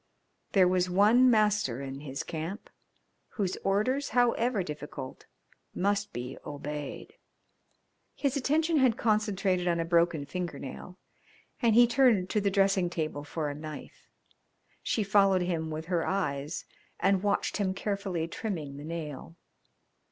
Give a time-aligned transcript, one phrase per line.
[0.53, 2.71] There was one master in his camp,
[3.37, 5.27] whose orders, however difficult,
[5.75, 7.13] must be obeyed.
[8.15, 10.97] His attention had concentrated on a broken fingernail,
[11.61, 14.07] and he turned to the dressing table for a knife.
[14.81, 16.65] She followed him with her eyes
[16.99, 19.35] and watched him carefully trimming the nail.